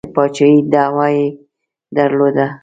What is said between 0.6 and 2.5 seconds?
دعوه یې درلوده.